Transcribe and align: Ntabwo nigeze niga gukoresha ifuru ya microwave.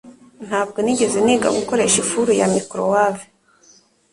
Ntabwo 0.47 0.77
nigeze 0.81 1.17
niga 1.25 1.47
gukoresha 1.57 1.97
ifuru 2.03 2.29
ya 2.39 2.47
microwave. 2.53 3.23